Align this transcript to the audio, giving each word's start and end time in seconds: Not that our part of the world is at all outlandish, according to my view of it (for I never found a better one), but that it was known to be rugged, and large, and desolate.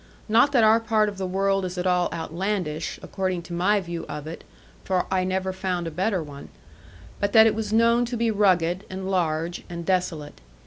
Not 0.27 0.51
that 0.53 0.63
our 0.63 0.79
part 0.79 1.09
of 1.09 1.19
the 1.19 1.27
world 1.27 1.63
is 1.63 1.77
at 1.77 1.85
all 1.85 2.09
outlandish, 2.11 2.99
according 3.03 3.43
to 3.43 3.53
my 3.53 3.79
view 3.79 4.03
of 4.09 4.25
it 4.25 4.43
(for 4.83 5.05
I 5.11 5.23
never 5.23 5.53
found 5.53 5.85
a 5.85 5.91
better 5.91 6.23
one), 6.23 6.49
but 7.19 7.33
that 7.33 7.45
it 7.45 7.53
was 7.53 7.71
known 7.71 8.05
to 8.05 8.17
be 8.17 8.31
rugged, 8.31 8.83
and 8.89 9.11
large, 9.11 9.63
and 9.69 9.85
desolate. 9.85 10.41